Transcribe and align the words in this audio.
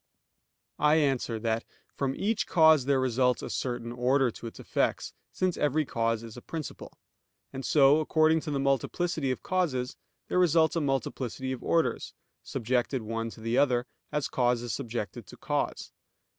I 0.79 0.95
answer 0.95 1.37
that, 1.41 1.63
From 1.93 2.15
each 2.15 2.47
cause 2.47 2.85
there 2.85 2.99
results 2.99 3.43
a 3.43 3.51
certain 3.51 3.91
order 3.91 4.31
to 4.31 4.47
its 4.47 4.59
effects, 4.59 5.13
since 5.31 5.57
every 5.57 5.85
cause 5.85 6.23
is 6.23 6.35
a 6.35 6.41
principle; 6.41 6.97
and 7.53 7.63
so, 7.63 7.99
according 7.99 8.39
to 8.39 8.49
the 8.49 8.59
multiplicity 8.59 9.29
of 9.29 9.43
causes, 9.43 9.97
there 10.27 10.39
results 10.39 10.75
a 10.75 10.81
multiplicity 10.81 11.51
of 11.51 11.61
orders, 11.63 12.15
subjected 12.41 13.03
one 13.03 13.29
to 13.29 13.41
the 13.41 13.59
other, 13.59 13.85
as 14.11 14.27
cause 14.27 14.63
is 14.63 14.73
subjected 14.73 15.27
to 15.27 15.37
cause. 15.37 15.91